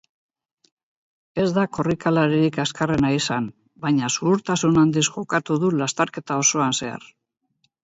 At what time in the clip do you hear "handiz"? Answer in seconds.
4.87-5.07